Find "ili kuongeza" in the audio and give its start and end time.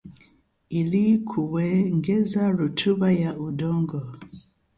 0.69-2.49